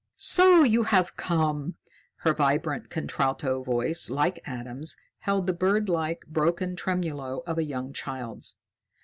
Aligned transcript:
"So 0.17 0.63
you 0.63 0.85
have 0.85 1.15
come!" 1.15 1.75
Her 2.21 2.33
vibrant 2.33 2.89
contralto 2.89 3.61
voice, 3.61 4.09
like 4.09 4.39
Adam's, 4.47 4.97
held 5.19 5.45
the 5.45 5.53
birdlike, 5.53 6.23
broken 6.25 6.75
tremulo 6.75 7.43
of 7.45 7.59
a 7.59 7.63
young 7.63 7.93
child's. 7.93 8.57